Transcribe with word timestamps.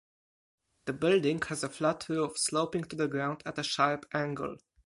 The 0.85 0.93
building 0.93 1.39
has 1.43 1.63
a 1.63 1.69
flat 1.69 2.09
roof 2.09 2.35
sloping 2.35 2.85
to 2.85 2.95
the 2.95 3.07
ground 3.07 3.43
at 3.45 3.59
a 3.59 3.63
sharp 3.63 4.07
angle. 4.15 4.57